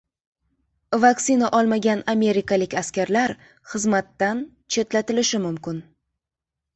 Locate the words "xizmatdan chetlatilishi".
3.73-5.41